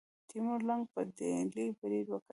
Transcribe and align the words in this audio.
تیمور 0.29 0.59
لنګ 0.69 0.83
په 0.93 0.99
ډیلي 1.17 1.65
برید 1.79 2.05
وکړ. 2.09 2.29